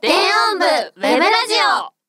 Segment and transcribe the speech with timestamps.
[0.00, 0.12] 電
[0.52, 1.54] 音部ウェブラジ
[1.86, 1.99] オ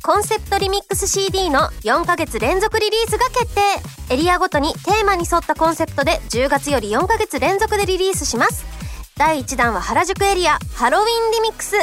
[0.07, 3.63] コンセプトリミックス CD の4ヶ月連続リリースが決定。
[4.13, 8.67] エリアごとにテーマに沿ったコンセプトで10月より4ヶ月連続でリリースします。
[9.17, 11.77] 第1弾は原宿エリアハロウィンリミックス。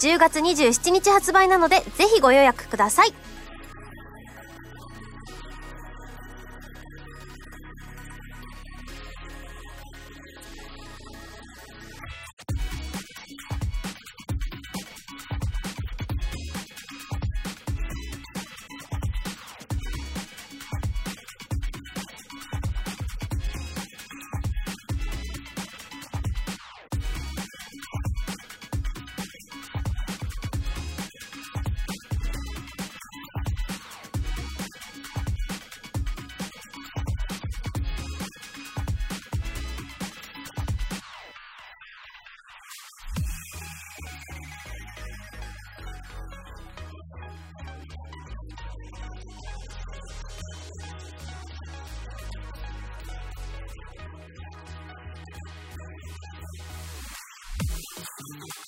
[0.00, 3.14] 10月27日発売なのでぜひご予約ください。
[58.28, 58.67] Mm-hmm.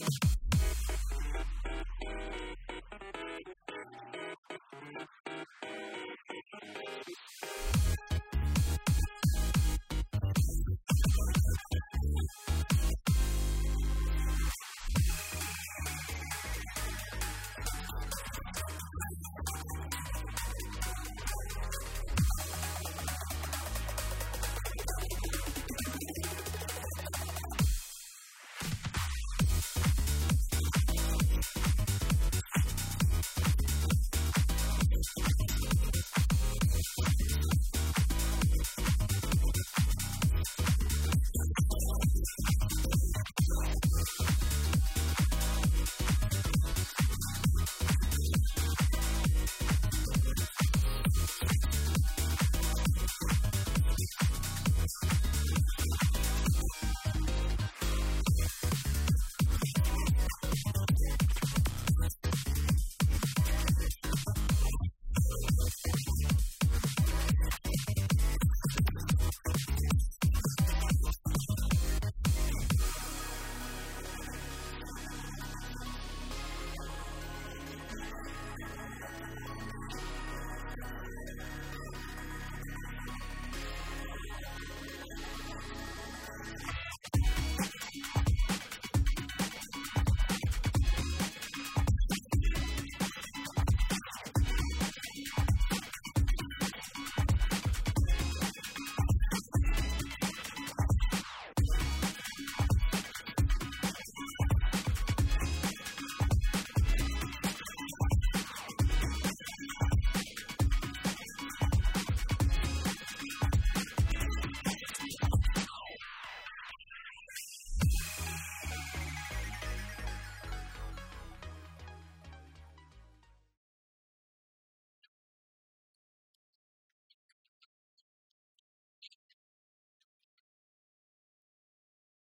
[0.00, 0.29] Yeah.